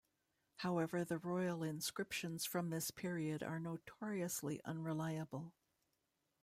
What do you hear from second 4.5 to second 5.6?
unreliable.